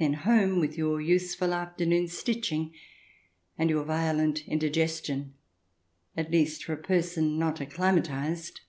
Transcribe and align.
Then 0.00 0.14
home 0.14 0.58
with 0.58 0.76
your 0.76 1.00
useful 1.00 1.54
afternoon's 1.54 2.12
stitching 2.18 2.74
and 3.56 3.70
your 3.70 3.84
violent 3.84 4.48
indigestion— 4.48 5.34
at 6.16 6.32
least 6.32 6.64
for 6.64 6.72
a 6.72 6.76
person 6.76 7.38
not 7.38 7.60
acclimatized. 7.60 8.62